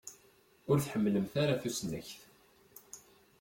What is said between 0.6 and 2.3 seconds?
Ur tḥemmlemt ara tusnakt.